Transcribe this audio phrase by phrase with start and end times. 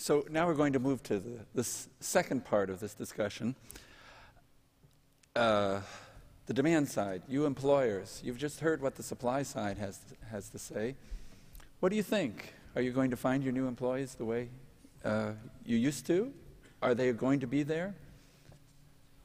[0.00, 3.54] So now we're going to move to the this second part of this discussion.
[5.36, 5.80] Uh,
[6.46, 10.00] the demand side, you employers, you've just heard what the supply side has,
[10.30, 10.94] has to say.
[11.80, 12.54] What do you think?
[12.74, 14.48] Are you going to find your new employees the way
[15.04, 15.32] uh,
[15.66, 16.32] you used to?
[16.80, 17.94] Are they going to be there?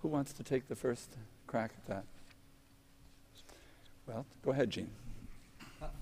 [0.01, 1.15] Who wants to take the first
[1.47, 2.03] crack at that?
[4.07, 4.91] Well, go ahead, Gene.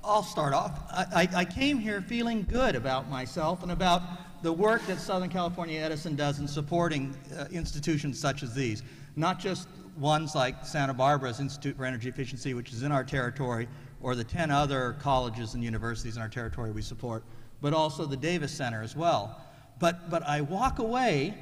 [0.04, 0.72] I'll start off.
[0.92, 4.02] I, I, I, came here feeling good about myself and about
[4.44, 8.84] the work that Southern California Edison does in supporting uh, institutions such as these.
[9.16, 13.70] Not just ones like Santa Barbara's Institute for Energy Efficiency, which is in our territory,
[14.02, 17.24] or the 10 other colleges and universities in our territory we support,
[17.62, 19.42] but also the Davis Center as well.
[19.80, 21.36] But, but I walk away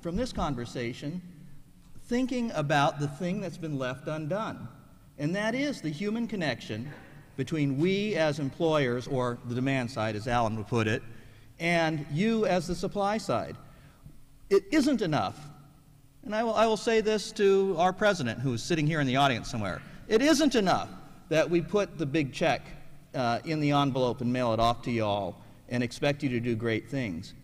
[0.00, 1.20] from this conversation
[2.04, 4.68] thinking about the thing that's been left undone,
[5.18, 6.88] and that is the human connection
[7.36, 11.02] between we as employers, or the demand side, as Alan would put it,
[11.58, 13.56] and you as the supply side.
[14.50, 15.38] It isn't enough.
[16.24, 19.06] And I will, I will say this to our president, who is sitting here in
[19.06, 19.82] the audience somewhere.
[20.08, 20.88] It isn't enough
[21.28, 22.62] that we put the big check
[23.14, 26.40] uh, in the envelope and mail it off to you all and expect you to
[26.40, 27.34] do great things.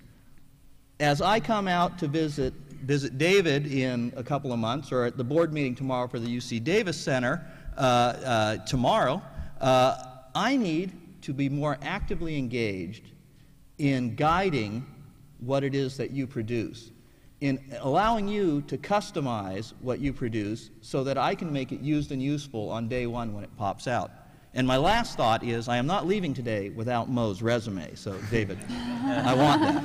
[0.99, 5.17] As I come out to visit, visit David in a couple of months, or at
[5.17, 7.45] the board meeting tomorrow for the UC Davis Center
[7.77, 9.23] uh, uh, tomorrow,
[9.61, 9.97] uh,
[10.35, 13.11] I need to be more actively engaged
[13.81, 14.87] in guiding
[15.41, 16.93] what it is that you produce,
[17.41, 22.13] in allowing you to customize what you produce so that I can make it used
[22.13, 24.11] and useful on day one when it pops out.
[24.53, 27.95] And my last thought is I am not leaving today without Mo's resume.
[27.95, 29.85] So, David, I want that.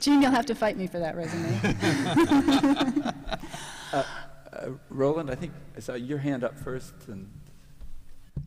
[0.00, 1.60] Gene, you'll have to fight me for that resume.
[3.92, 4.02] uh,
[4.52, 6.94] uh, Roland, I think I saw your hand up first.
[7.08, 7.28] And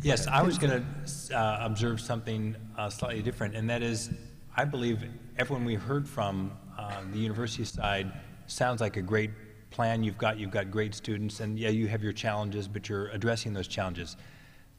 [0.02, 4.10] Yes, I was going to uh, observe something uh, slightly different, and that is,
[4.56, 5.04] I believe
[5.38, 8.10] everyone we heard from uh, the university side
[8.48, 9.32] sounds like a great
[9.72, 10.02] plan.
[10.02, 13.52] You've got you've got great students, and yeah, you have your challenges, but you're addressing
[13.52, 14.16] those challenges.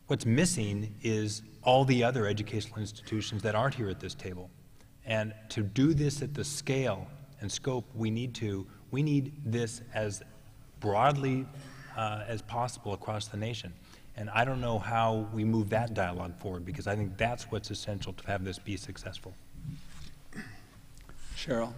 [0.06, 4.48] What's missing is all the other educational institutions that aren't here at this table,
[5.04, 7.06] and to do this at the scale
[7.42, 10.22] and scope we need to, we need this as
[10.81, 11.47] broadly
[11.94, 13.75] uh, as possible across the nation.
[14.16, 17.71] And I don't know how we move that dialogue forward because I think that's what's
[17.71, 19.34] essential to have this be successful.
[21.37, 21.72] Cheryl.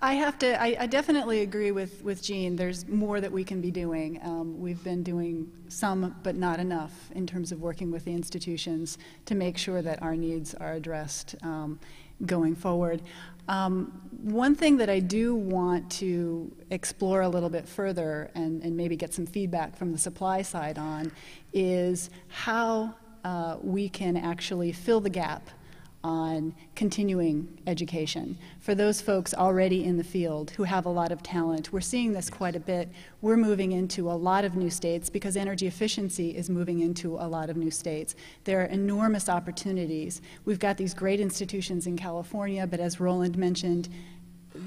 [0.00, 2.54] I have to, I, I, definitely agree with, with Gene.
[2.54, 4.20] There's more that we can be doing.
[4.22, 8.98] Um, we've been doing some, but not enough, in terms of working with the institutions
[9.26, 11.80] to make sure that our needs are addressed um,
[12.26, 13.02] going forward.
[13.48, 18.76] Um, one thing that I do want to explore a little bit further and, and
[18.76, 21.10] maybe get some feedback from the supply side on
[21.52, 22.94] is how
[23.24, 25.50] uh, we can actually fill the gap
[26.04, 28.36] on continuing education.
[28.60, 32.12] For those folks already in the field who have a lot of talent, we're seeing
[32.12, 32.88] this quite a bit.
[33.20, 37.28] We're moving into a lot of new states because energy efficiency is moving into a
[37.28, 38.16] lot of new states.
[38.44, 40.22] There are enormous opportunities.
[40.44, 43.88] We've got these great institutions in California, but as Roland mentioned,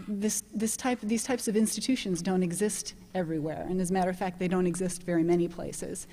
[0.07, 3.65] this, this type, these types of institutions don't exist everywhere.
[3.69, 6.07] And as a matter of fact, they don't exist very many places.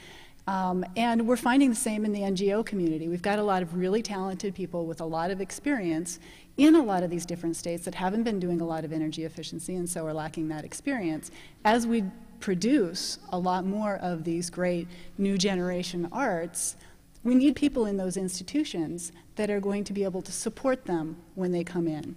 [0.47, 3.09] Um, and we're finding the same in the NGO community.
[3.09, 6.19] We've got a lot of really talented people with a lot of experience
[6.57, 9.25] in a lot of these different states that haven't been doing a lot of energy
[9.25, 11.31] efficiency and so are lacking that experience.
[11.65, 12.05] As we
[12.41, 16.77] produce a lot more of these great new generation arts,
[17.23, 21.17] we need people in those institutions that are going to be able to support them
[21.37, 22.17] when they come in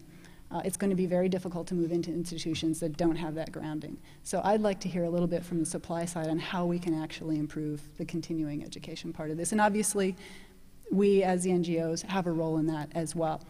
[0.55, 3.51] uh, it's going to be very difficult to move into institutions that don't have that
[3.51, 3.97] grounding.
[4.23, 6.79] So I'd like to hear a little bit from the supply side on how we
[6.79, 9.51] can actually improve the continuing education part of this.
[9.51, 10.15] And obviously,
[10.91, 13.41] we as the NGOs have a role in that as well.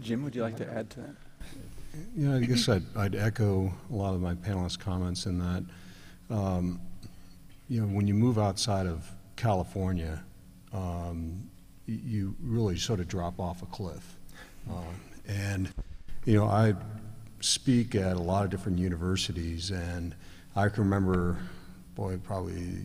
[0.00, 1.14] Jim, would you like to add to that?
[2.16, 5.64] Yeah, I guess I'd, I'd echo a lot of my panelists' comments in that,
[6.30, 6.80] um,
[7.68, 9.06] you know, when you move outside of
[9.36, 10.24] California,
[10.72, 11.50] um,
[11.86, 14.16] you really sort of drop off a cliff.
[14.70, 14.82] Uh,
[15.28, 15.72] and,
[16.24, 16.74] you know, I
[17.40, 20.14] speak at a lot of different universities, and
[20.56, 21.36] I can remember,
[21.94, 22.78] boy, probably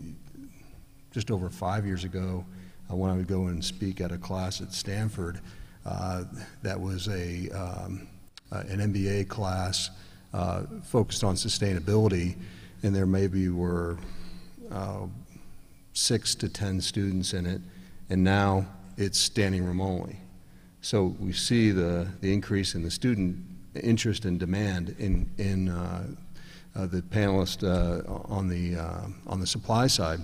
[1.12, 2.46] just over five years ago,
[2.92, 5.40] uh, when I would go and speak at a class at Stanford,
[5.86, 6.26] uh,
[6.62, 8.08] that was a, um,
[8.52, 9.92] uh, an MBA class
[10.34, 12.36] uh, focused on sustainability,
[12.84, 13.98] and there maybe were
[14.72, 15.08] uh,
[15.94, 17.62] six to 10 students in it,
[18.10, 18.66] and now
[18.98, 20.18] it's standing room only.
[20.82, 23.38] So we see the, the increase in the student
[23.76, 26.08] interest and demand in, in uh,
[26.76, 30.20] uh, the panelists uh, on, the, uh, on the supply side.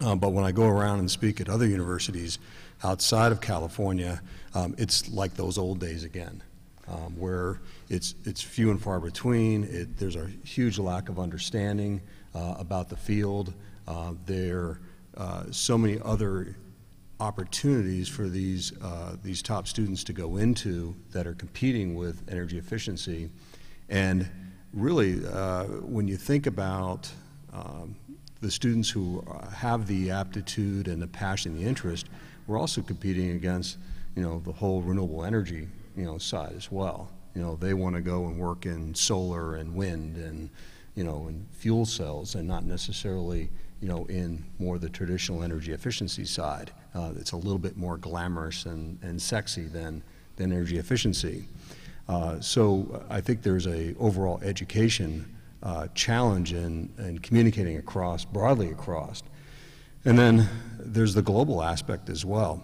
[0.00, 2.38] Uh, but when I go around and speak at other universities
[2.84, 4.20] outside of California,
[4.54, 6.42] um, it's like those old days again,
[6.88, 9.64] um, where it's, it's few and far between.
[9.64, 12.00] It, there's a huge lack of understanding
[12.34, 13.54] uh, about the field.
[13.88, 14.80] Uh, there
[15.16, 16.56] are so many other
[17.18, 22.58] opportunities for these, uh, these top students to go into that are competing with energy
[22.58, 23.30] efficiency.
[23.88, 24.28] And
[24.72, 27.10] really, uh, when you think about
[27.52, 27.96] um,
[28.40, 29.24] the students who
[29.54, 32.08] have the aptitude and the passion, and the interest,
[32.46, 33.78] we're also competing against,
[34.14, 37.10] you know, the whole renewable energy, you know, side as well.
[37.34, 40.50] You know, they want to go and work in solar and wind and,
[40.94, 45.72] you know, and fuel cells and not necessarily, you know, in more the traditional energy
[45.72, 46.72] efficiency side.
[46.96, 50.02] Uh, it's a little bit more glamorous and, and sexy than,
[50.36, 51.44] than energy efficiency.
[52.08, 58.70] Uh, so I think there's a overall education uh, challenge in, in communicating across, broadly
[58.70, 59.22] across.
[60.04, 60.48] And then
[60.78, 62.62] there's the global aspect as well.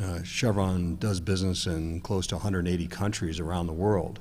[0.00, 4.20] Uh, Chevron does business in close to 180 countries around the world.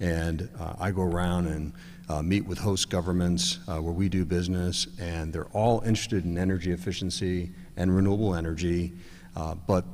[0.00, 1.72] And uh, I go around and
[2.08, 6.36] uh, meet with host governments uh, where we do business, and they're all interested in
[6.36, 8.92] energy efficiency and renewable energy,
[9.36, 9.84] uh, but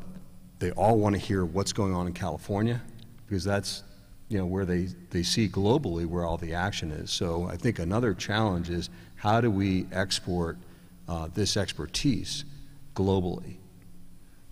[0.59, 2.81] they all want to hear what's going on in California
[3.27, 3.82] because that's
[4.29, 7.11] you know where they, they see globally where all the action is.
[7.11, 10.56] So I think another challenge is how do we export
[11.09, 12.44] uh, this expertise
[12.94, 13.56] globally?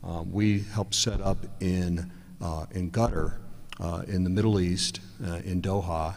[0.02, 2.10] Um, we helped set up in
[2.40, 3.38] uh, in Qatar,
[3.80, 6.16] uh, in the Middle East, uh, in Doha,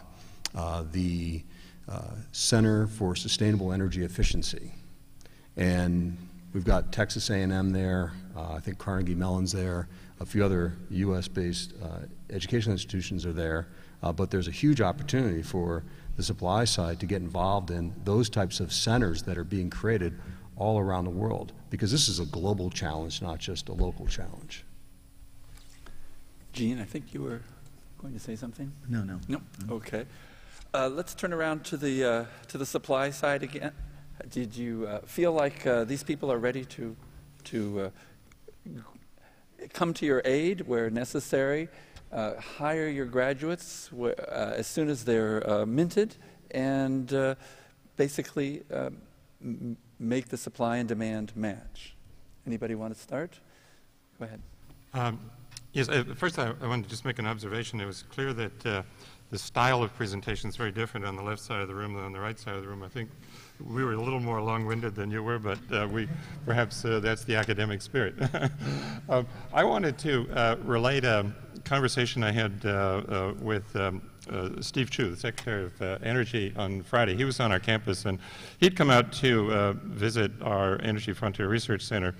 [0.54, 1.42] uh, the
[1.88, 4.72] uh, Center for Sustainable Energy Efficiency,
[5.56, 6.16] and
[6.52, 8.12] we've got Texas A&M there.
[8.36, 9.88] Uh, I think Carnegie Mellon's there.
[10.20, 11.72] A few other U.S.-based
[12.30, 13.68] educational institutions are there.
[14.00, 15.84] but there's a huge opportunity for
[16.16, 20.18] the supply side to get involved in those types of centers that are being created
[20.56, 24.64] all around the world because this is a global challenge, not just a local challenge.
[26.52, 27.40] Gene, I think you were
[27.98, 28.70] going to say something?
[28.88, 29.18] No, no.
[29.28, 29.40] No?
[29.70, 30.04] Okay.
[30.74, 33.72] Uh, let's turn around to the, uh, to the supply side again.
[34.30, 36.96] Did you uh, feel like uh, these people are ready to,
[37.44, 38.70] to uh,
[39.72, 41.68] come to your aid where necessary,
[42.12, 46.16] uh, hire your graduates where, as soon as they're minted,
[46.50, 47.36] and
[47.96, 51.94] basically m- make the supply and demand match?
[52.46, 53.38] Anybody want to start?
[54.18, 54.40] Go ahead.
[54.94, 55.18] Um,
[55.72, 57.80] yes, first I, I wanted to just make an observation.
[57.80, 58.84] It was clear that
[59.30, 62.04] the style of presentation is very different on the left side of the room than
[62.04, 62.82] on the right side of the room.
[62.82, 63.08] I think
[63.66, 66.08] we were a little more long-winded than you were, but uh, we
[66.44, 68.14] perhaps uh, that's the academic spirit.
[69.08, 71.32] um, I wanted to uh, relate a
[71.64, 76.82] conversation I had uh, uh, with um, uh, Steve Chu, the Secretary of Energy, on
[76.82, 77.16] Friday.
[77.16, 78.18] He was on our campus, and
[78.58, 82.14] he'd come out to visit our Energy Frontier Research Center.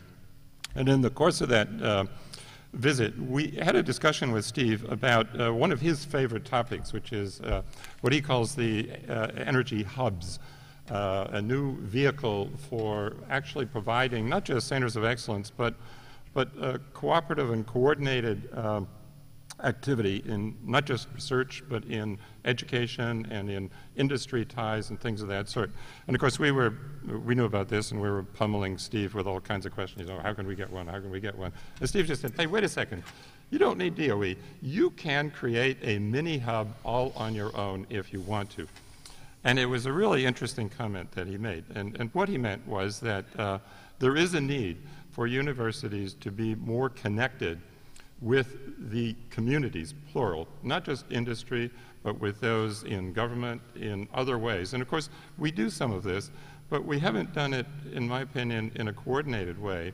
[0.75, 2.09] And in the course of that
[2.73, 7.41] visit, we had a discussion with Steve about one of his favorite topics, which is
[8.01, 8.91] what he calls the
[9.37, 10.39] energy hubs,
[10.91, 15.75] uh, a new vehicle for actually providing not just centers of excellence, but,
[16.35, 16.51] but
[16.93, 18.89] cooperative and coordinated um,
[19.63, 25.29] activity in not just research, but in education and in industry ties and things of
[25.29, 25.71] that sort.
[26.07, 26.75] And of course, we were
[27.25, 30.09] we knew about this, and we were pummeling Steve with all kinds of questions.
[30.09, 30.87] Know, how can we get one?
[30.87, 31.53] How can we get one?
[31.81, 33.03] And Steve just said, "Hey, wait a second.
[33.51, 34.35] You don't need DOE.
[34.63, 38.67] You can create a mini hub all on your own if you want to."
[39.45, 41.65] And it was a really interesting comment that he made.
[41.75, 43.59] And, and what he meant was that uh,
[43.99, 44.79] there is a need
[45.11, 47.61] for universities to be more connected
[48.21, 48.57] with
[48.91, 51.71] the communities, plural, not just industry,
[52.03, 54.75] but with those in government, in other ways.
[54.75, 56.31] And of course, we do some of this,
[56.71, 59.93] but we haven't done it, in my opinion, in a coordinated way.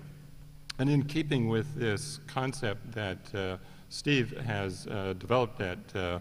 [0.78, 3.57] And in keeping with this concept that uh,
[3.88, 6.19] Steve has uh, developed at, uh,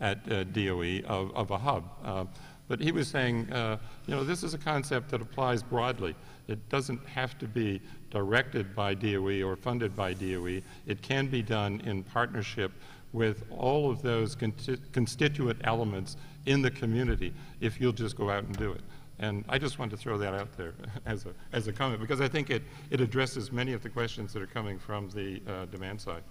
[0.00, 2.30] at uh, DOE of, of, a hub.
[2.70, 6.14] But he was saying, uh, you know, this is a concept that applies broadly.
[6.46, 10.62] It doesn't have to be directed by DOE or funded by DOE.
[10.86, 12.70] It can be done in partnership
[13.12, 18.56] with all of those constituent elements in the community if you'll just go out and
[18.56, 18.82] do it.
[19.18, 20.74] And I just wanted to throw that out there
[21.06, 24.32] as a, as a comment because I think it, it addresses many of the questions
[24.32, 26.22] that are coming from the uh, demand side.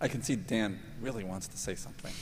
[0.00, 2.12] I can see Dan really wants to say something.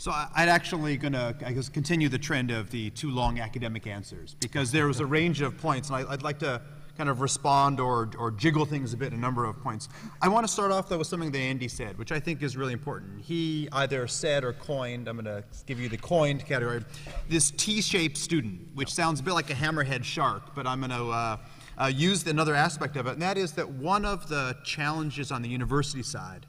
[0.00, 1.34] So I- I'd actually going to,
[1.72, 5.58] continue the trend of the too long academic answers, because there was a range of
[5.58, 6.62] points, and I- I'd like to
[6.96, 9.88] kind of respond or, or jiggle things a bit in a number of points.
[10.22, 12.56] I want to start off, though, with something that Andy said, which I think is
[12.56, 13.22] really important.
[13.22, 16.84] He either said or coined, I'm going to give you the coined category,
[17.28, 21.10] this T-shaped student, which sounds a bit like a hammerhead shark, but I'm going to
[21.10, 21.36] uh,
[21.76, 25.42] uh, use another aspect of it, and that is that one of the challenges on
[25.42, 26.46] the university side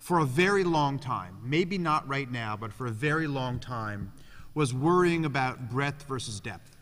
[0.00, 4.12] for a very long time, maybe not right now, but for a very long time,
[4.54, 6.76] was worrying about breadth versus depth.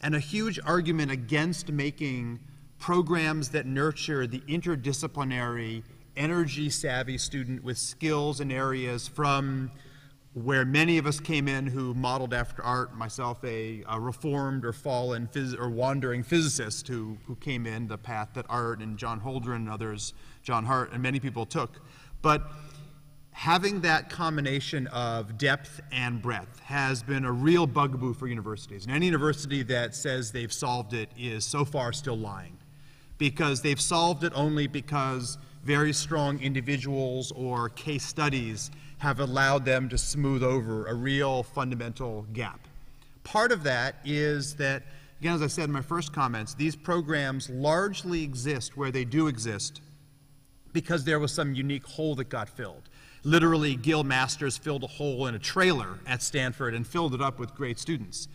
[0.00, 2.40] And a huge argument against making
[2.78, 5.82] programs that nurture the interdisciplinary,
[6.16, 9.70] energy savvy student with skills in areas from
[10.32, 14.72] where many of us came in who modeled after art, myself a, a reformed or
[14.72, 15.28] fallen
[15.58, 19.70] or wandering physicist who, who came in the path that Art and John Holdren and
[19.70, 21.80] others, John Harte and many people took.
[22.24, 22.42] But
[23.32, 28.86] having that combination of depth and breadth has been a real bugaboo for universities.
[28.86, 32.56] And any university that says they've solved it is so far still lying.
[33.18, 39.90] Because they've solved it only because very strong individuals or case studies have allowed them
[39.90, 42.60] to smooth over a real fundamental gap.
[43.22, 44.82] Part of that is that,
[45.20, 49.26] again, as I said in my first comments, these programs largely exist where they do
[49.26, 49.82] exist
[50.74, 52.90] because there was some unique hole that got filled.
[53.22, 57.38] Literally, Gil Masters filled a hole in a trailer at Stanford and filled it up
[57.38, 58.28] with great students.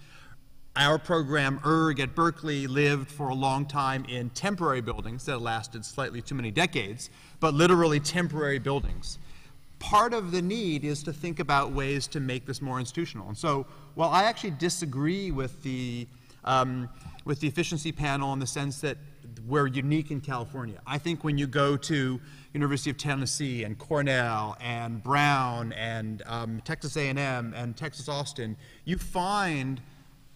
[0.75, 5.85] Our program, ERG at Berkeley, lived for a long time in temporary buildings that lasted
[5.85, 9.19] slightly too many decades, but literally temporary buildings.
[9.77, 13.27] Part of the need is to think about ways to make this more institutional.
[13.27, 13.65] And so,
[13.95, 16.07] while I actually disagree with the
[16.45, 16.89] um,
[17.25, 18.97] with the efficiency panel in the sense that
[19.47, 20.79] we're unique in California.
[20.85, 22.19] I think when you go to
[22.53, 28.97] University of Tennessee and Cornell and Brown and um, Texas A&M and Texas Austin, you
[28.97, 29.81] find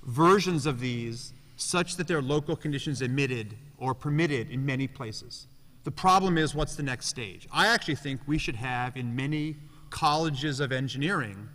[0.03, 5.47] versions of these such that their local conditions admitted or permitted in many places.
[5.83, 7.47] The problem is what's the next stage?
[7.51, 9.57] I actually think we should have in many
[9.89, 11.49] colleges of engineering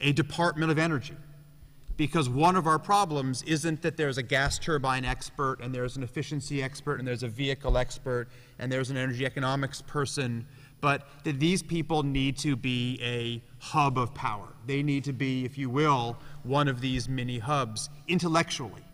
[0.00, 1.16] a department of energy
[1.96, 6.02] because one of our problems isn't that there's a gas turbine expert and there's an
[6.02, 10.46] efficiency expert and there's a vehicle expert and there's an energy economics person,
[10.80, 14.48] but that these people need to be a hub of power.
[14.66, 18.84] They need to be, if you will, one of these mini hubs intellectually,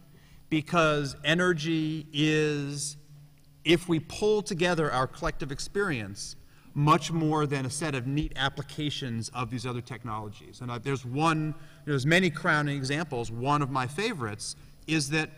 [0.50, 2.96] because energy is,
[3.64, 6.36] if we pull together our collective experience,
[6.78, 10.60] much more than a set of neat applications of these other technologies.
[10.60, 11.52] And uh, there's one,
[11.84, 13.32] there's many crowning examples.
[13.32, 14.54] One of my favorites
[14.86, 15.28] is that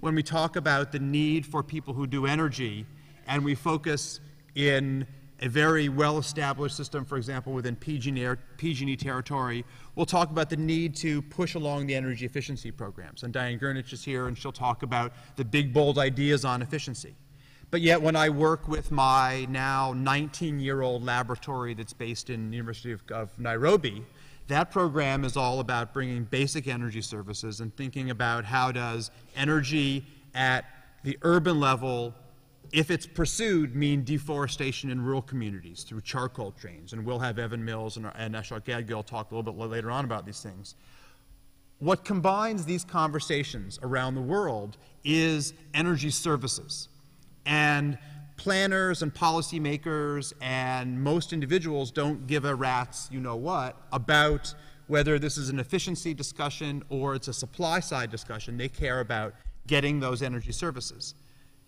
[0.00, 2.84] when we talk about the need for people who do energy,
[3.26, 4.20] and we focus
[4.54, 5.06] in
[5.40, 9.64] a very well-established system, for example, within PG&E territory,
[9.94, 13.22] we'll talk about the need to push along the energy efficiency programs.
[13.22, 17.14] And Diane Gernich is here, and she'll talk about the big, bold ideas on efficiency.
[17.70, 22.90] But yet, when I work with my now 19-year-old laboratory that's based in the University
[22.90, 24.04] of, of, Nairobi,
[24.48, 30.04] that program is all about bringing basic energy services and thinking about how does energy
[30.34, 30.64] at
[31.04, 32.12] the urban level,
[32.72, 36.92] if it's pursued, mean deforestation in rural communities through charcoal trains.
[36.92, 40.04] And we'll have Evan Mills and, and Ashok Gadgil talk a little bit later on
[40.04, 40.74] about these things.
[41.78, 46.88] What combines these conversations around the world is energy services.
[47.46, 47.98] And
[48.36, 54.54] planners and policymakers and most individuals don't give a rat's you know what about
[54.86, 58.56] whether this is an efficiency discussion or it's a supply side discussion.
[58.56, 59.34] They care about
[59.66, 61.14] getting those energy services.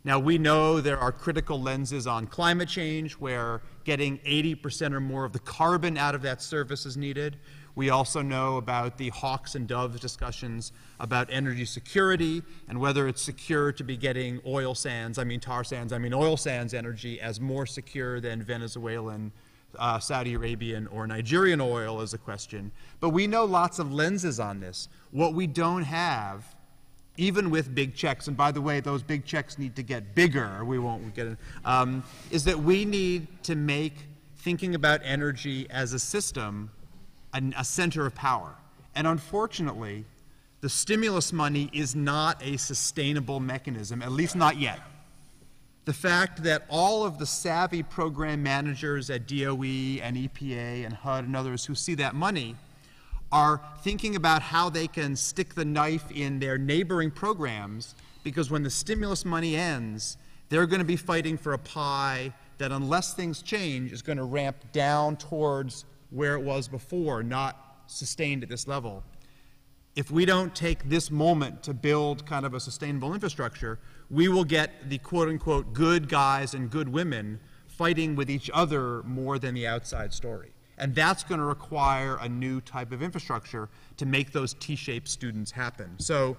[0.05, 5.25] Now, we know there are critical lenses on climate change where getting 80% or more
[5.25, 7.39] of the carbon out of that service is needed.
[7.75, 13.23] We also know about the hawks and doves discussions about energy security and whether it's
[13.23, 17.21] secure to be getting oil sands, I mean tar sands, I mean oil sands energy
[17.21, 19.33] as more secure than Venezuelan,
[19.79, 22.71] uh, Saudi Arabian, or Nigerian oil is a question.
[23.01, 24.89] But we know lots of lenses on this.
[25.11, 26.55] What we don't have,
[27.17, 30.63] even with big checks, and by the way, those big checks need to get bigger,
[30.63, 33.95] we won't get it, um, is that we need to make
[34.37, 36.71] thinking about energy as a system
[37.33, 38.55] a center of power.
[38.95, 40.05] And unfortunately,
[40.61, 44.81] the stimulus money is not a sustainable mechanism, at least not yet.
[45.85, 51.25] The fact that all of the savvy program managers at DOE and EPA and HUD
[51.25, 52.55] and others who see that money
[53.33, 58.63] are thinking about how they can stick the knife in their neighboring programs because when
[58.63, 60.17] the stimulus money ends,
[60.49, 64.25] they're going to be fighting for a pie that unless things change is going to
[64.25, 69.03] ramp down towards where it was before, not sustained at this level.
[69.97, 73.79] If we don't take this moment to build kind of a sustainable infrastructure,
[74.11, 79.03] we will get the quote unquote good guys and good women fighting with each other
[79.03, 80.51] more than the outside story.
[80.79, 85.09] And that's going to require a new type of infrastructure to make those T shaped
[85.09, 85.95] students happen.
[85.99, 86.37] So,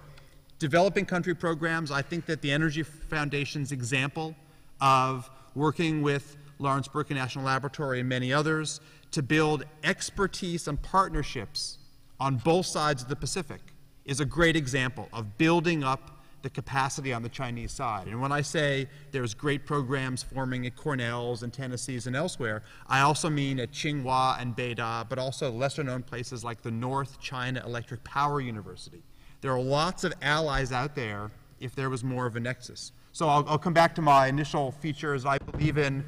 [0.59, 4.35] developing country programs, I think that the Energy Foundation's example
[4.81, 8.79] of working with Lawrence Berkeley National Laboratory and many others
[9.13, 11.77] to build expertise and partnerships
[12.19, 13.61] on both sides of the Pacific
[14.05, 18.07] is a great example of building up the capacity on the Chinese side.
[18.07, 22.99] And when I say there's great programs forming at Cornell's and Tennessee's and elsewhere, I
[22.99, 27.63] also mean at Tsinghua and Beida, but also lesser known places like the North China
[27.65, 29.03] Electric Power University.
[29.39, 32.91] There are lots of allies out there if there was more of a nexus.
[33.13, 35.25] So I'll, I'll come back to my initial features.
[35.25, 36.03] I believe in,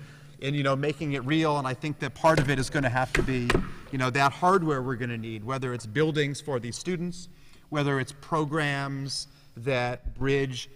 [0.46, 2.84] in you know, making it real, and I think that part of it is going
[2.84, 3.50] to have to be,
[3.92, 7.30] you know, that hardware we're going to need, whether it's buildings for these students,
[7.70, 10.70] whether it's programs that bridge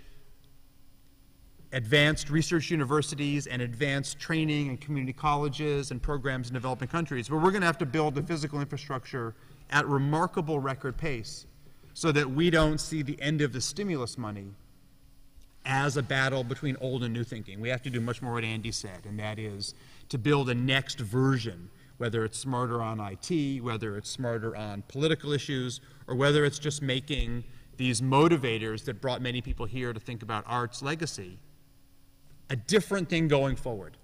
[1.71, 7.35] advanced research universities and advanced training and community colleges and programs in developing countries, but
[7.35, 9.35] we're going to have to build the physical infrastructure
[9.69, 11.45] at remarkable record pace
[11.93, 14.47] so that we don't see the end of the stimulus money
[15.65, 17.59] as a battle between old and new thinking.
[17.59, 19.73] We have to do much more what Andy said, and that is
[20.09, 25.31] to build a next version, whether it's smarter on IT, whether it's smarter on political
[25.31, 27.43] issues, or whether it's just making
[27.77, 31.37] these motivators that brought many people here to think about art's legacy,
[32.49, 33.95] a different thing going forward.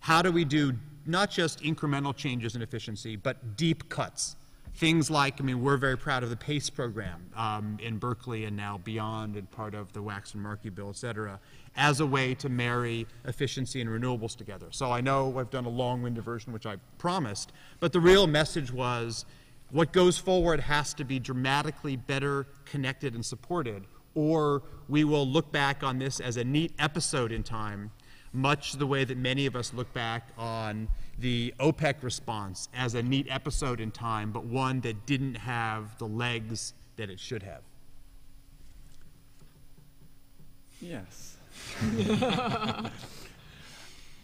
[0.00, 0.72] How do we do
[1.04, 4.36] not just incremental changes in efficiency, but deep cuts?
[4.78, 8.56] Things like, I mean, we're very proud of the PACE program um, in Berkeley and
[8.56, 11.40] now beyond and part of the Waxman Markey bill, et cetera,
[11.74, 14.68] as a way to marry efficiency and renewables together.
[14.70, 18.70] So I know I've done a long-winded version, which I promised, but the real message
[18.70, 19.24] was
[19.72, 25.50] what goes forward has to be dramatically better connected and supported, or we will look
[25.50, 27.90] back on this as a neat episode in time,
[28.32, 30.86] much the way that many of us look back on
[31.18, 36.06] the OPEC response as a neat episode in time, but one that didn't have the
[36.06, 37.62] legs that it should have.
[40.80, 41.36] Yes.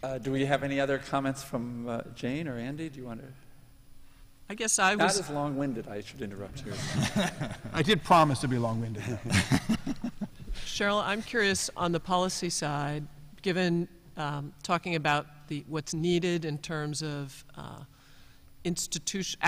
[0.03, 2.89] uh, do we have any other comments from uh, Jane or Andy?
[2.89, 3.27] Do you want to?
[4.49, 5.21] I guess I Not was.
[5.21, 6.73] as long-winded, I should interrupt you.
[7.73, 9.03] I did promise to be long-winded.
[10.55, 13.07] Cheryl, I'm curious on the policy side,
[13.43, 17.81] given um, talking about the what's needed in terms of uh,
[18.65, 19.41] institution,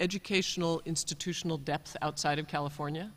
[0.00, 3.10] educational institutional depth outside of California.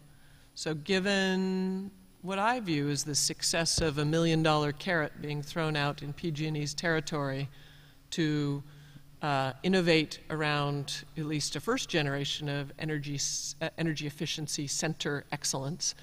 [0.55, 1.91] So, given
[2.21, 6.11] what I view as the success of a million dollar carrot being thrown out in
[6.11, 7.49] PG&E's territory
[8.11, 8.63] to
[9.21, 13.19] uh, innovate around at least a first generation of energy,
[13.61, 15.93] uh, energy efficiency center excellence.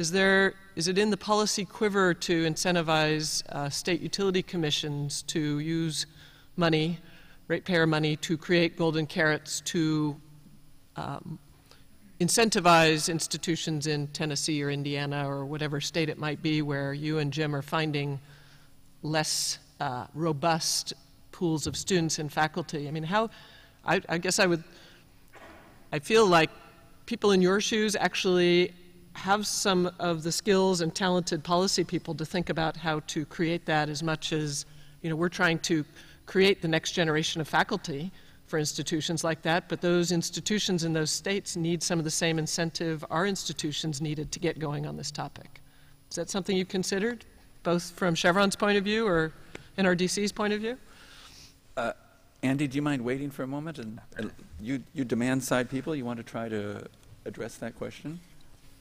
[0.00, 5.58] Is, there, is it in the policy quiver to incentivize uh, state utility commissions to
[5.58, 6.06] use
[6.56, 6.98] money,
[7.48, 10.16] ratepayer money, to create golden carrots to
[10.96, 11.38] um,
[12.18, 17.30] incentivize institutions in Tennessee or Indiana or whatever state it might be where you and
[17.30, 18.18] Jim are finding
[19.02, 20.94] less uh, robust
[21.30, 22.88] pools of students and faculty?
[22.88, 23.28] I mean, how,
[23.84, 24.64] I, I guess I would,
[25.92, 26.48] I feel like
[27.04, 28.72] people in your shoes actually
[29.14, 33.66] have some of the skills and talented policy people to think about how to create
[33.66, 34.66] that as much as,
[35.02, 35.84] you know, we're trying to
[36.26, 38.12] create the next generation of faculty
[38.46, 42.38] for institutions like that, but those institutions in those states need some of the same
[42.38, 45.60] incentive our institutions needed to get going on this topic.
[46.10, 47.24] Is that something you've considered,
[47.62, 49.32] both from Chevron's point of view or
[49.78, 50.76] NRDC's point of view?
[51.76, 51.92] Uh,
[52.42, 53.78] Andy, do you mind waiting for a moment?
[53.78, 54.24] And uh,
[54.60, 56.84] you, you demand side people, you want to try to
[57.24, 58.18] address that question?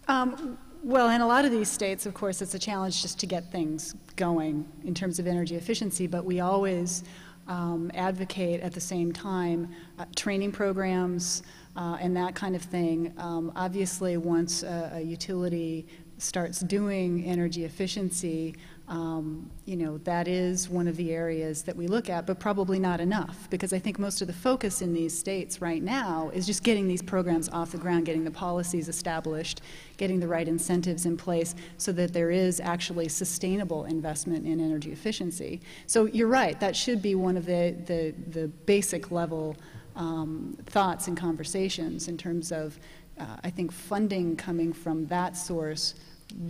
[0.10, 3.26] Um, Well, in a lot of these states, of course, it's a challenge just to
[3.26, 7.04] get things going in terms of energy efficiency, but we always
[7.48, 9.68] um, advocate at the same time
[10.00, 11.44] uh, training programs
[11.76, 13.14] uh, and that kind of thing.
[13.18, 15.86] Um, Obviously, once a a utility
[16.18, 18.56] starts doing energy efficiency,
[18.90, 22.80] um, you know, that is one of the areas that we look at, but probably
[22.80, 26.48] not enough, because I think most of the focus in these states right now is
[26.48, 29.62] just getting these programs off the ground, getting the policies established,
[29.98, 34.92] getting the right incentives in place so that there is actually sustainable investment in energy
[34.92, 35.62] efficiency.
[35.86, 39.56] So you're right, that should be one of the, the, the basic level
[39.96, 42.80] um, thoughts and conversations in terms of,
[43.20, 45.94] uh, I think, funding coming from that source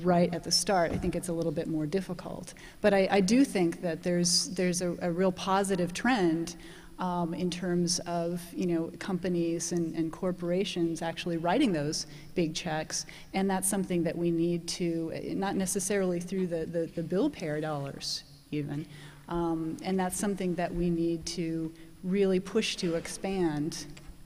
[0.01, 2.53] right at the start, I think it's a little bit more difficult.
[2.81, 6.55] But I, I do think that there's, there's a, a real positive trend
[6.99, 13.05] um, in terms of you know companies and, and, corporations actually writing those big checks,
[13.33, 17.61] and that's something that we need to not necessarily through the, the, the bill payer
[17.61, 18.85] dollars even,
[19.29, 21.71] um, and that's something that we need to
[22.03, 23.85] really push to expand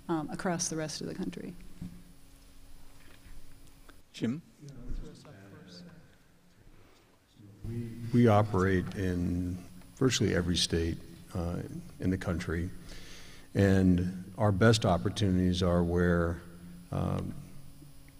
[0.09, 1.53] um, across the rest of the country.
[4.13, 4.41] Jim?
[8.13, 9.57] We operate in
[9.95, 10.97] virtually every state
[11.35, 11.57] uh,
[11.99, 12.69] in the country,
[13.55, 16.41] and our best opportunities are where
[16.91, 17.33] um,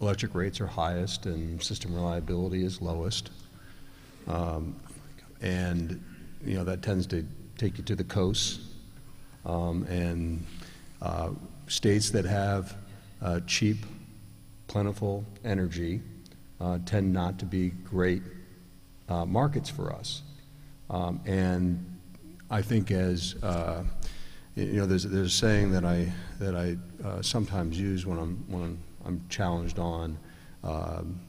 [0.02, 3.30] electric rates are highest and system reliability is lowest.
[4.28, 4.76] Um,
[5.42, 6.02] and
[6.46, 7.26] you know that tends to
[7.58, 8.60] take you to the coasts
[9.46, 10.46] um, and
[11.02, 11.30] uh,
[11.68, 12.76] states that have
[13.22, 13.86] uh, cheap,
[14.68, 16.02] plentiful energy
[16.60, 18.22] uh, tend not to be great
[19.10, 20.22] uh, markets for us.
[20.90, 22.00] Um, and
[22.50, 23.84] I think as uh,
[24.56, 28.44] you know, there's, there's a saying that I that I uh, sometimes use when I'm
[28.48, 30.18] when I'm challenged on
[30.64, 31.20] um,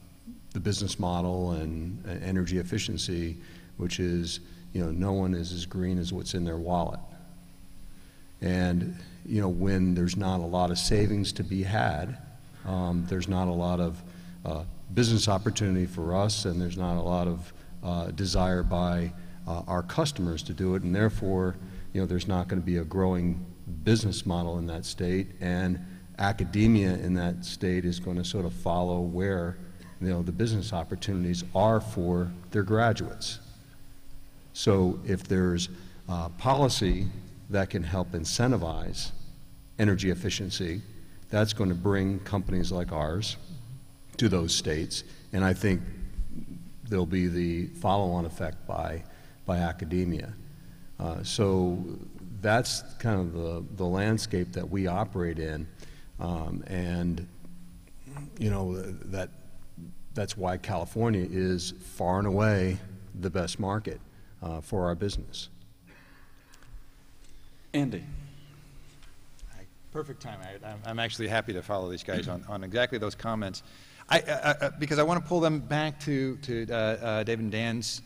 [0.53, 3.37] the business model and, energy efficiency,
[3.77, 4.41] which is
[4.73, 6.99] you know no one is as green as what's in their wallet.
[8.41, 12.17] And you know, when there's not a lot of savings to be had,
[12.65, 14.03] um, there's not a lot of
[14.45, 17.51] uh, business opportunity for us, and there's not a lot of
[17.85, 19.13] uh, desire by
[19.47, 21.55] uh, our customers to do it, and therefore,
[21.93, 23.45] you know, there's not going to be a growing
[23.83, 25.79] business model in that state, and
[26.19, 29.55] academia in that state is going to sort of follow where,
[30.01, 33.39] you know, the business opportunities are for their graduates.
[34.53, 35.69] So if there's
[36.09, 37.07] uh, policy
[37.49, 39.11] that can help incentivize
[39.79, 40.81] energy efficiency.
[41.29, 43.37] That's going to bring companies like ours
[44.17, 45.81] to those states, and I think
[46.89, 49.03] there'll be the follow-on effect by,
[49.45, 50.33] by academia.
[50.99, 51.83] Uh, so
[52.41, 55.67] that's kind of the, the landscape that we operate in,
[56.19, 57.27] um, and
[58.39, 59.29] you know that
[60.13, 62.77] that's why California is far and away
[63.19, 63.99] the best market
[64.41, 65.49] uh, for our business.
[67.73, 68.03] Andy.
[69.95, 70.39] Perfect time.
[70.85, 73.63] I, am actually happy to follow these guys on, on exactly those comments.
[74.09, 77.43] I, uh, uh, because I want to pull them back to, to uh, uh David
[77.43, 78.01] and Dan's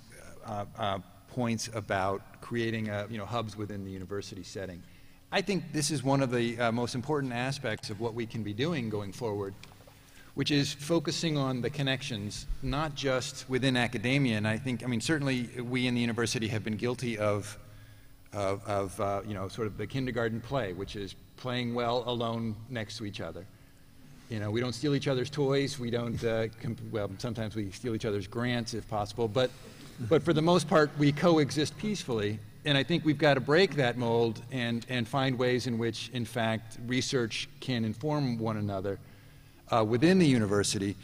[0.46, 1.00] uh, uh,
[1.30, 4.84] points about creating you know, hubs within the university setting.
[5.32, 8.54] I think this is one of the most important aspects of what we can be
[8.54, 9.56] doing going forward,
[10.36, 14.38] which is focusing on the connections, not just within academia.
[14.38, 17.58] And I think, I mean, certainly we in the university have been guilty of
[18.34, 22.56] of, of uh, you know, sort of the kindergarten play, which is playing well alone
[22.70, 23.46] next to each other.
[24.30, 25.80] You know, we don't steal each other's toys.
[25.80, 26.48] We don't, uh,
[26.92, 29.50] well, sometimes we steal each other's grants if possible, but,
[30.08, 32.40] but for the most part, we coexist peacefully.
[32.66, 36.10] And I think we've got to break that mold and, and find ways in which,
[36.14, 39.00] in fact, research can inform one another
[39.72, 40.96] uh, within the university.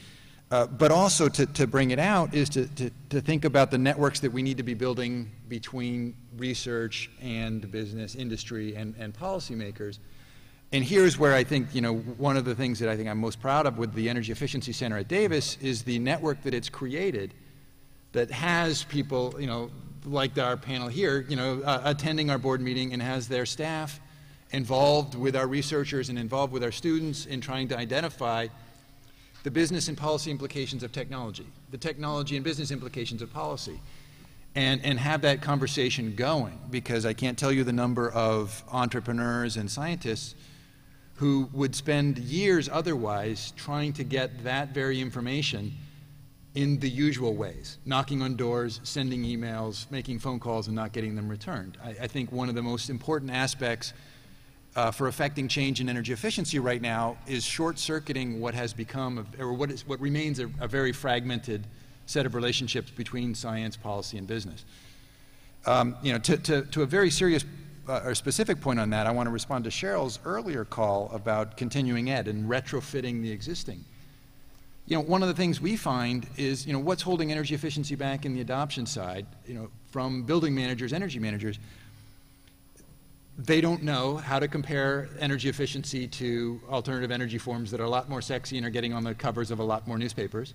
[0.52, 3.78] Uh, but also to, to bring it out is to, to, to think about the
[3.78, 9.98] networks that we need to be building between research and business, industry, and, and policymakers.
[10.75, 13.17] And here's where I think, you know, one of the things that I think I'm
[13.17, 16.67] most proud of with the Energy Efficiency Center at Davis is the network that it's
[16.67, 17.33] created
[18.11, 19.71] that has people, you know,
[20.03, 24.01] like our panel here, you know, uh, attending our board meeting and has their staff
[24.51, 28.45] involved with our researchers and involved with our students in trying to identify
[29.43, 33.79] the business and policy implications of technology, the technology and business implications of policy,
[34.55, 36.59] and, and have that conversation going.
[36.69, 40.35] Because I can't tell you the number of entrepreneurs and scientists
[41.15, 45.73] who would spend years otherwise trying to get that very information
[46.56, 51.15] in the usual ways knocking on doors, sending emails, making phone calls, and not getting
[51.15, 51.78] them returned.
[51.84, 53.93] I, I think one of the most important aspects
[54.75, 59.43] uh, for affecting change in energy efficiency right now is short-circuiting what has become, a,
[59.43, 61.65] or what, is, what remains a, a, very fragmented
[62.08, 64.65] set of relationships between science, policy, and business.
[65.65, 67.43] Um, you know, to, to, to, a very serious
[67.88, 71.58] uh, or specific point on that, I want to respond to Cheryl's earlier call about
[71.58, 73.84] continuing ed and retrofitting the existing.
[74.88, 77.95] You know, one of the things we find is, you know, what's holding energy efficiency
[77.95, 81.58] back in the adoption side, you know, from building managers, energy managers,
[83.38, 87.89] they don't know how to compare energy efficiency to alternative energy forms that are a
[87.89, 90.54] lot more sexy and are getting on the covers of a lot more newspapers.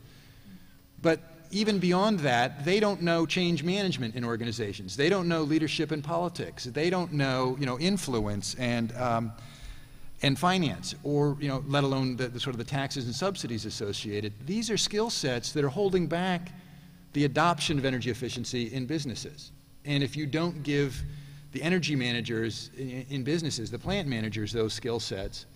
[1.02, 4.96] But even beyond that, they don't know change management in organizations.
[4.96, 6.64] They don't know leadership in politics.
[6.64, 9.32] They don't know, you know, influence and, um,
[10.22, 13.66] and finance, or, you know, let alone the, the sort of the taxes and subsidies
[13.66, 14.32] associated.
[14.46, 16.52] These are skill sets that are holding back
[17.14, 19.50] the adoption of energy efficiency in businesses.
[19.84, 21.02] And if you don't give
[21.52, 25.46] the energy managers in, in businesses, the plant managers, those skill sets,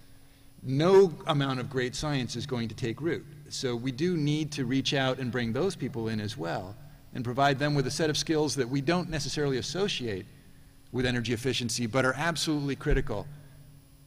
[0.64, 3.24] no amount of great science is going to take root.
[3.54, 6.74] So we do need to reach out and bring those people in as well
[7.14, 10.26] and provide them with a set of skills that we don't necessarily associate
[10.90, 13.28] with energy efficiency, but are absolutely critical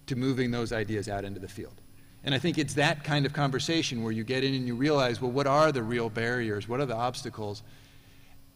[0.07, 1.81] to moving those ideas out into the field.
[2.25, 5.21] And I think it's that kind of conversation where you get in and you realize,
[5.21, 6.67] well, what are the real barriers?
[6.67, 7.63] What are the obstacles?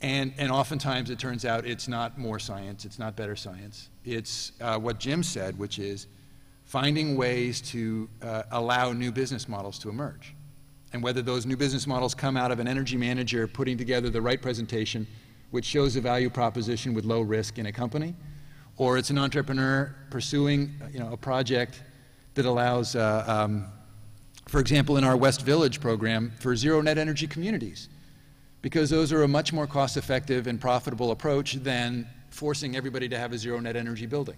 [0.01, 3.89] And, and oftentimes it turns out it's not more science, it's not better science.
[4.03, 6.07] It's uh, what Jim said, which is
[6.65, 10.35] finding ways to uh, allow new business models to emerge.
[10.93, 14.21] And whether those new business models come out of an energy manager putting together the
[14.21, 15.07] right presentation,
[15.51, 18.13] which shows a value proposition with low risk in a company,
[18.77, 21.83] or it's an entrepreneur pursuing you know, a project
[22.33, 23.65] that allows, uh, um,
[24.47, 27.89] for example, in our West Village program, for zero net energy communities,
[28.61, 33.17] because those are a much more cost effective and profitable approach than forcing everybody to
[33.17, 34.37] have a zero net energy building.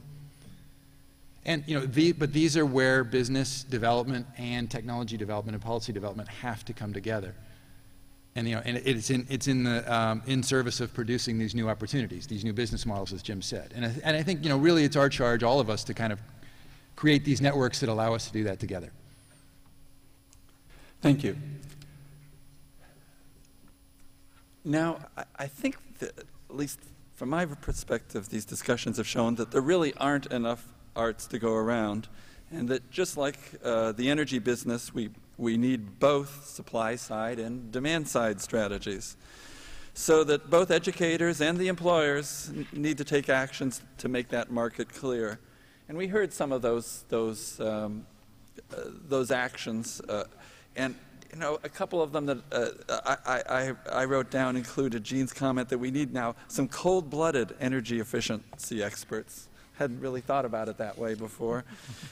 [1.45, 5.91] And, you know, the, but these are where business development and technology development and policy
[5.91, 7.35] development have to come together
[8.35, 11.53] and you know, and it's in it's in the um, in service of producing these
[11.53, 13.71] new opportunities, these new business models, as Jim said.
[13.75, 15.93] And I, and I think you know, really, it's our charge, all of us, to
[15.93, 16.19] kind of
[16.95, 18.91] create these networks that allow us to do that together.
[21.01, 21.35] Thank you.
[24.65, 26.79] Now, I, I think that, at least
[27.13, 31.53] from my perspective, these discussions have shown that there really aren't enough arts to go
[31.53, 32.07] around,
[32.51, 37.71] and that just like uh, the energy business, we we need both supply side and
[37.71, 39.17] demand side strategies
[39.93, 44.89] so that both educators and the employers need to take actions to make that market
[44.89, 45.39] clear.
[45.87, 48.05] And we heard some of those, those, um,
[48.71, 50.01] uh, those actions.
[50.01, 50.23] Uh,
[50.75, 50.95] and
[51.31, 55.33] you know, a couple of them that uh, I, I, I, wrote down included Gene's
[55.33, 60.77] comment that we need now some cold-blooded energy efficiency experts hadn't really thought about it
[60.77, 61.65] that way before.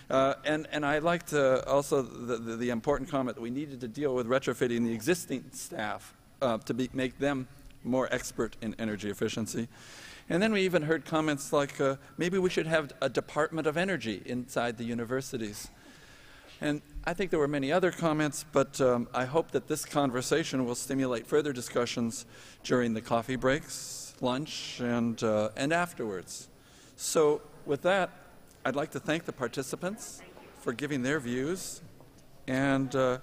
[0.10, 3.82] Uh, and, and I liked uh, also the, the, the, important comment that we needed
[3.82, 7.48] to deal with retrofitting the existing staff uh, to be, make them
[7.84, 9.68] more expert in energy efficiency.
[10.30, 13.78] And then we even heard comments like uh, maybe we should have a Department of
[13.78, 15.70] Energy inside the universities.
[16.62, 20.66] And I think there were many other comments, but um, I hope that this conversation
[20.66, 22.26] will stimulate further discussions
[22.64, 26.48] during the coffee breaks, lunch, and, uh, and afterwards.
[26.96, 28.10] So with that,
[28.66, 30.22] I'd like to thank the participants
[30.60, 31.82] for giving their views
[32.48, 33.18] and uh,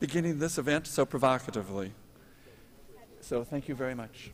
[0.00, 1.92] beginning this event so provocatively.
[3.20, 4.30] So thank you very much.